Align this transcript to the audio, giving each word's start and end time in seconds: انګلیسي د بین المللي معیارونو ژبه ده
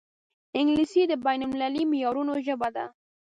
انګلیسي 0.59 1.01
د 1.07 1.13
بین 1.25 1.41
المللي 1.45 1.83
معیارونو 1.91 2.33
ژبه 2.45 2.69
ده 2.75 2.85